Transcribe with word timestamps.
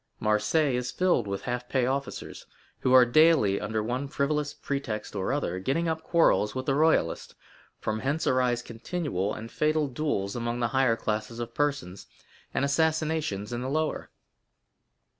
Marseilles 0.19 0.77
is 0.85 0.91
filled 0.91 1.27
with 1.27 1.43
half 1.43 1.69
pay 1.69 1.85
officers, 1.85 2.47
who 2.79 2.91
are 2.91 3.05
daily, 3.05 3.61
under 3.61 3.83
one 3.83 4.07
frivolous 4.07 4.51
pretext 4.51 5.15
or 5.15 5.31
other, 5.31 5.59
getting 5.59 5.87
up 5.87 6.01
quarrels 6.01 6.55
with 6.55 6.65
the 6.65 6.73
royalists; 6.73 7.35
from 7.77 7.99
hence 7.99 8.25
arise 8.25 8.63
continual 8.63 9.31
and 9.31 9.51
fatal 9.51 9.87
duels 9.87 10.35
among 10.35 10.59
the 10.59 10.69
higher 10.69 10.95
classes 10.95 11.37
of 11.37 11.53
persons, 11.53 12.07
and 12.51 12.65
assassinations 12.65 13.53
in 13.53 13.61
the 13.61 13.69
lower." 13.69 14.09